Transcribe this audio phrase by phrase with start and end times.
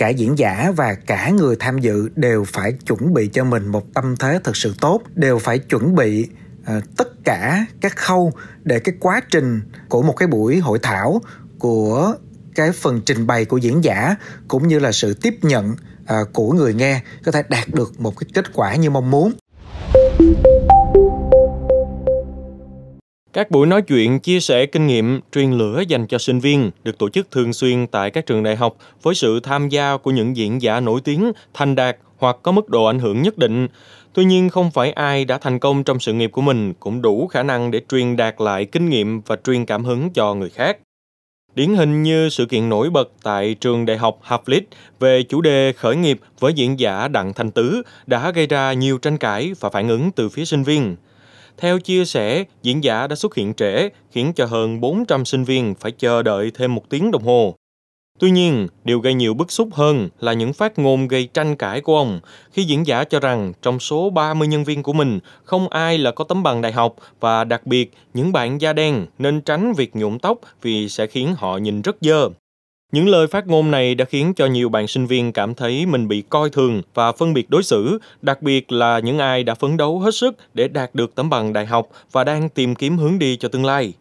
[0.00, 3.94] cả diễn giả và cả người tham dự đều phải chuẩn bị cho mình một
[3.94, 6.28] tâm thế thật sự tốt đều phải chuẩn bị
[6.60, 8.32] uh, tất cả các khâu
[8.62, 11.20] để cái quá trình của một cái buổi hội thảo
[11.58, 12.14] của
[12.54, 14.16] cái phần trình bày của diễn giả
[14.48, 18.16] cũng như là sự tiếp nhận uh, của người nghe có thể đạt được một
[18.18, 19.32] cái kết quả như mong muốn.
[23.36, 26.98] Các buổi nói chuyện chia sẻ kinh nghiệm truyền lửa dành cho sinh viên được
[26.98, 30.36] tổ chức thường xuyên tại các trường đại học với sự tham gia của những
[30.36, 33.68] diễn giả nổi tiếng, thành đạt hoặc có mức độ ảnh hưởng nhất định.
[34.12, 37.26] Tuy nhiên không phải ai đã thành công trong sự nghiệp của mình cũng đủ
[37.26, 40.78] khả năng để truyền đạt lại kinh nghiệm và truyền cảm hứng cho người khác.
[41.54, 44.64] Điển hình như sự kiện nổi bật tại trường đại học Havlit
[45.00, 48.98] về chủ đề khởi nghiệp với diễn giả Đặng Thanh Tứ đã gây ra nhiều
[48.98, 50.96] tranh cãi và phản ứng từ phía sinh viên.
[51.58, 55.74] Theo chia sẻ, diễn giả đã xuất hiện trễ, khiến cho hơn 400 sinh viên
[55.74, 57.54] phải chờ đợi thêm một tiếng đồng hồ.
[58.18, 61.80] Tuy nhiên, điều gây nhiều bức xúc hơn là những phát ngôn gây tranh cãi
[61.80, 62.20] của ông
[62.52, 66.10] khi diễn giả cho rằng trong số 30 nhân viên của mình không ai là
[66.10, 69.96] có tấm bằng đại học và đặc biệt những bạn da đen nên tránh việc
[69.96, 72.28] nhuộm tóc vì sẽ khiến họ nhìn rất dơ.
[72.92, 76.08] Những lời phát ngôn này đã khiến cho nhiều bạn sinh viên cảm thấy mình
[76.08, 79.76] bị coi thường và phân biệt đối xử, đặc biệt là những ai đã phấn
[79.76, 83.18] đấu hết sức để đạt được tấm bằng đại học và đang tìm kiếm hướng
[83.18, 83.92] đi cho tương lai.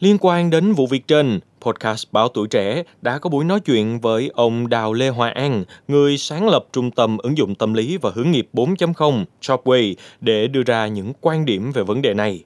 [0.00, 4.00] Liên quan đến vụ việc trên, podcast Báo Tuổi Trẻ đã có buổi nói chuyện
[4.00, 7.96] với ông Đào Lê Hòa An, người sáng lập Trung tâm ứng dụng tâm lý
[7.96, 12.44] và hướng nghiệp 4.0 Shopway để đưa ra những quan điểm về vấn đề này.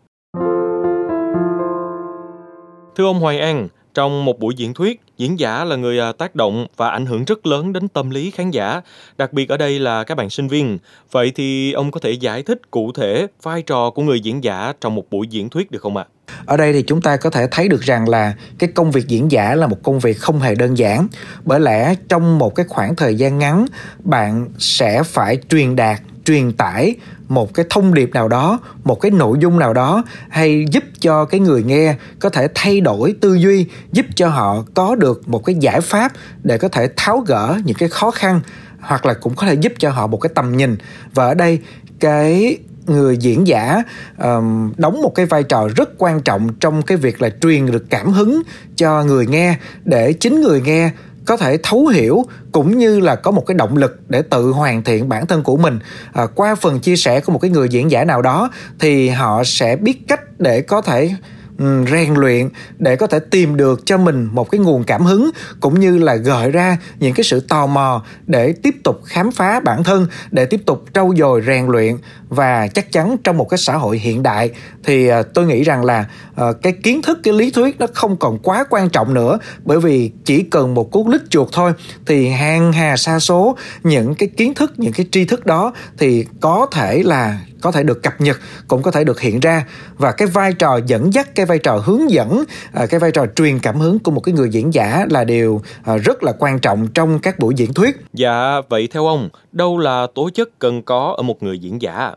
[2.97, 6.35] Thưa ông Hoài An, trong một buổi diễn thuyết, diễn giả là người à, tác
[6.35, 8.81] động và ảnh hưởng rất lớn đến tâm lý khán giả,
[9.17, 10.79] đặc biệt ở đây là các bạn sinh viên.
[11.11, 14.73] Vậy thì ông có thể giải thích cụ thể vai trò của người diễn giả
[14.81, 16.05] trong một buổi diễn thuyết được không ạ?
[16.47, 19.31] ở đây thì chúng ta có thể thấy được rằng là cái công việc diễn
[19.31, 21.07] giả là một công việc không hề đơn giản
[21.45, 23.67] bởi lẽ trong một cái khoảng thời gian ngắn
[24.05, 26.97] bạn sẽ phải truyền đạt truyền tải
[27.29, 31.25] một cái thông điệp nào đó một cái nội dung nào đó hay giúp cho
[31.25, 35.45] cái người nghe có thể thay đổi tư duy giúp cho họ có được một
[35.45, 36.13] cái giải pháp
[36.43, 38.41] để có thể tháo gỡ những cái khó khăn
[38.81, 40.77] hoặc là cũng có thể giúp cho họ một cái tầm nhìn.
[41.15, 41.59] Và ở đây
[42.01, 43.83] cái người diễn giả
[44.19, 47.85] um, đóng một cái vai trò rất quan trọng trong cái việc là truyền được
[47.91, 48.43] cảm hứng
[48.77, 50.91] cho người nghe để chính người nghe
[51.29, 54.85] có thể thấu hiểu cũng như là có một cái động lực để tự hoàn
[54.85, 55.79] thiện bản thân của mình.
[56.13, 59.45] À, qua phần chia sẻ của một cái người diễn giả nào đó thì họ
[59.45, 61.11] sẽ biết cách để có thể
[61.59, 62.49] um, rèn luyện
[62.79, 65.31] để có thể tìm được cho mình một cái nguồn cảm hứng
[65.61, 69.61] cũng như là gợi ra những cái sự tò mò để tiếp tục khám phá
[69.61, 71.97] bản thân để tiếp tục trau dồi rèn luyện.
[72.29, 74.51] Và chắc chắn trong một cái xã hội hiện đại
[74.85, 76.05] thì uh, tôi nghĩ rằng là
[76.41, 79.39] uh, cái kiến thức cái lý thuyết nó không còn quá quan trọng nữa.
[79.65, 81.73] Bởi vì chỉ cần một cú lít chuột thôi
[82.07, 86.25] thì hàng hà sa số những cái kiến thức những cái tri thức đó thì
[86.41, 89.65] có thể là có thể được cập nhật cũng có thể được hiện ra.
[89.97, 93.27] Và cái vai trò dẫn dắt cái vai trò hướng dẫn à, cái vai trò
[93.37, 96.59] truyền cảm hứng của một cái người diễn giả là điều à, rất là quan
[96.59, 97.97] trọng trong các buổi diễn thuyết.
[98.13, 102.11] Dạ vậy theo ông đâu là tố chất cần có ở một người diễn giả?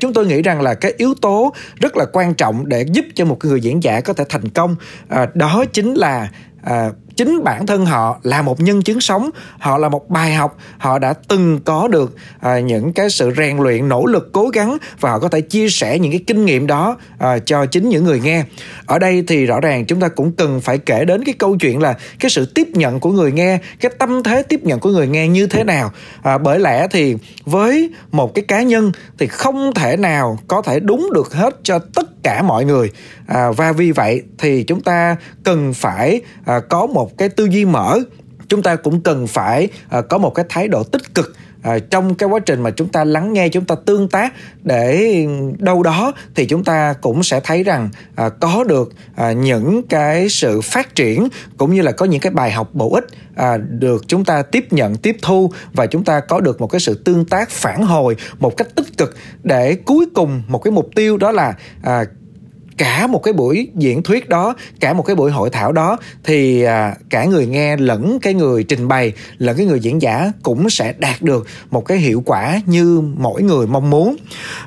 [0.00, 3.24] Chúng tôi nghĩ rằng là cái yếu tố rất là quan trọng để giúp cho
[3.24, 4.76] một người diễn giả có thể thành công
[5.08, 6.28] à, đó chính là
[7.16, 10.98] chính bản thân họ là một nhân chứng sống họ là một bài học họ
[10.98, 15.10] đã từng có được à, những cái sự rèn luyện nỗ lực cố gắng và
[15.10, 18.20] họ có thể chia sẻ những cái kinh nghiệm đó à, cho chính những người
[18.20, 18.44] nghe.
[18.86, 21.82] Ở đây thì rõ ràng chúng ta cũng cần phải kể đến cái câu chuyện
[21.82, 25.08] là cái sự tiếp nhận của người nghe cái tâm thế tiếp nhận của người
[25.08, 25.92] nghe như thế nào.
[26.22, 30.80] À, bởi lẽ thì với một cái cá nhân thì không thể nào có thể
[30.80, 32.90] đúng được hết cho tất cả mọi người.
[33.26, 37.44] À, và vì vậy thì chúng ta cần phải à, có một một cái tư
[37.44, 37.98] duy mở
[38.48, 42.14] chúng ta cũng cần phải à, có một cái thái độ tích cực à, trong
[42.14, 44.34] cái quá trình mà chúng ta lắng nghe chúng ta tương tác
[44.64, 45.26] để
[45.58, 50.28] đâu đó thì chúng ta cũng sẽ thấy rằng à, có được à, những cái
[50.28, 53.06] sự phát triển cũng như là có những cái bài học bổ ích
[53.36, 56.80] à, được chúng ta tiếp nhận tiếp thu và chúng ta có được một cái
[56.80, 60.88] sự tương tác phản hồi một cách tích cực để cuối cùng một cái mục
[60.94, 62.04] tiêu đó là à,
[62.76, 66.62] cả một cái buổi diễn thuyết đó cả một cái buổi hội thảo đó thì
[66.62, 70.70] à, cả người nghe lẫn cái người trình bày lẫn cái người diễn giả cũng
[70.70, 74.16] sẽ đạt được một cái hiệu quả như mỗi người mong muốn.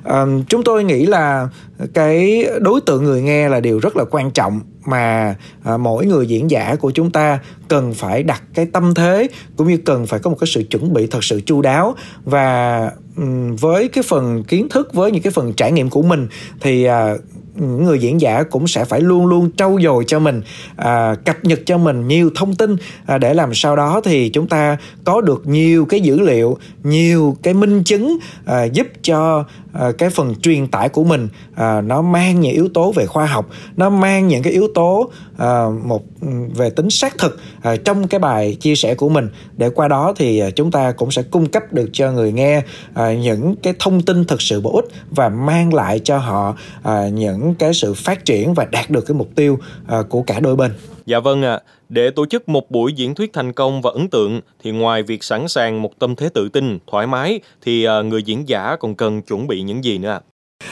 [0.03, 1.47] À, chúng tôi nghĩ là
[1.93, 6.27] cái đối tượng người nghe là điều rất là quan trọng mà à, mỗi người
[6.27, 9.27] diễn giả của chúng ta cần phải đặt cái tâm thế
[9.57, 11.95] cũng như cần phải có một cái sự chuẩn bị thật sự chu đáo.
[12.23, 16.27] Và um, với cái phần kiến thức với những cái phần trải nghiệm của mình
[16.61, 17.13] thì à,
[17.55, 20.41] người diễn giả cũng sẽ phải luôn luôn trau dồi cho mình
[20.75, 22.75] à, cập nhật cho mình nhiều thông tin.
[23.05, 27.37] À, để làm sao đó thì chúng ta có được nhiều cái dữ liệu nhiều
[27.43, 29.43] cái minh chứng à, giúp cho
[29.73, 33.25] À, cái phần truyền tải của mình à, nó mang những yếu tố về khoa
[33.25, 37.75] học nó mang những cái yếu tố à, một ừ, về tính xác thực à,
[37.85, 41.11] trong cái bài chia sẻ của mình để qua đó thì à, chúng ta cũng
[41.11, 42.61] sẽ cung cấp được cho người nghe
[42.93, 47.07] à, những cái thông tin thực sự bổ ích và mang lại cho họ à,
[47.07, 50.55] những cái sự phát triển và đạt được cái mục tiêu à, của cả đôi
[50.55, 50.71] bên.
[51.05, 51.53] Dạ vâng ạ.
[51.53, 51.78] À.
[51.89, 55.23] Để tổ chức một buổi diễn thuyết thành công và ấn tượng thì ngoài việc
[55.23, 58.95] sẵn sàng một tâm thế tự tin, thoải mái thì ờ, người diễn giả còn
[58.95, 60.21] cần chuẩn bị những gì nữa ạ?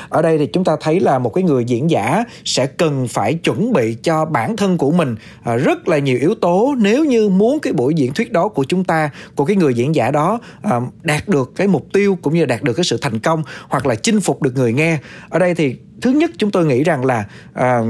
[0.10, 3.34] ở đây thì chúng ta thấy là một cái người diễn giả sẽ cần phải
[3.34, 7.30] chuẩn bị cho bản thân của mình ờ, rất là nhiều yếu tố nếu như
[7.30, 10.40] muốn cái buổi diễn thuyết đó của chúng ta của cái người diễn giả đó
[10.62, 13.86] ờ, đạt được cái mục tiêu cũng như đạt được cái sự thành công hoặc
[13.86, 14.98] là chinh phục được người nghe
[15.30, 17.26] ở đây thì thứ nhất chúng tôi nghĩ rằng là
[17.60, 17.86] uh,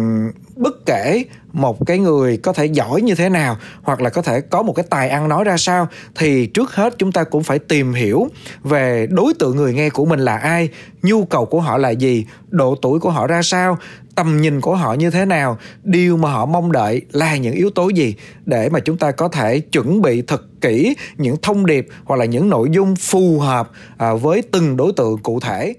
[0.56, 1.24] bất kể
[1.54, 4.74] một cái người có thể giỏi như thế nào hoặc là có thể có một
[4.74, 8.28] cái tài ăn nói ra sao thì trước hết chúng ta cũng phải tìm hiểu
[8.64, 10.70] về đối tượng người nghe của mình là ai
[11.04, 13.78] nhu cầu của họ là gì độ tuổi của họ ra sao
[14.16, 17.70] tầm nhìn của họ như thế nào điều mà họ mong đợi là những yếu
[17.70, 18.16] tố gì
[18.46, 22.26] để mà chúng ta có thể chuẩn bị thật kỹ những thông điệp hoặc là
[22.26, 25.74] những nội dung phù hợp à, với từng đối tượng cụ thể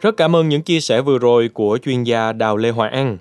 [0.00, 3.18] rất cảm ơn những chia sẻ vừa rồi của chuyên gia Đào Lê Hòa An.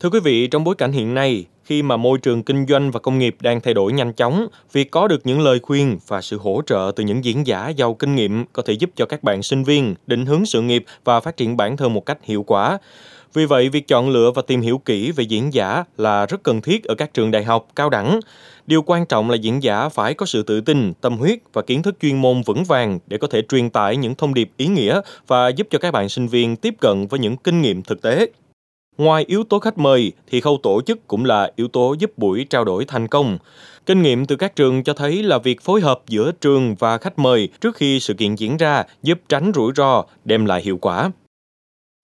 [0.00, 3.00] Thưa quý vị, trong bối cảnh hiện nay, khi mà môi trường kinh doanh và
[3.00, 6.38] công nghiệp đang thay đổi nhanh chóng, việc có được những lời khuyên và sự
[6.38, 9.42] hỗ trợ từ những diễn giả giàu kinh nghiệm có thể giúp cho các bạn
[9.42, 12.78] sinh viên định hướng sự nghiệp và phát triển bản thân một cách hiệu quả.
[13.34, 16.60] Vì vậy, việc chọn lựa và tìm hiểu kỹ về diễn giả là rất cần
[16.60, 18.20] thiết ở các trường đại học, cao đẳng.
[18.66, 21.82] Điều quan trọng là diễn giả phải có sự tự tin, tâm huyết và kiến
[21.82, 25.00] thức chuyên môn vững vàng để có thể truyền tải những thông điệp ý nghĩa
[25.26, 28.26] và giúp cho các bạn sinh viên tiếp cận với những kinh nghiệm thực tế.
[28.98, 32.46] Ngoài yếu tố khách mời thì khâu tổ chức cũng là yếu tố giúp buổi
[32.50, 33.38] trao đổi thành công.
[33.86, 37.18] Kinh nghiệm từ các trường cho thấy là việc phối hợp giữa trường và khách
[37.18, 41.10] mời trước khi sự kiện diễn ra giúp tránh rủi ro, đem lại hiệu quả.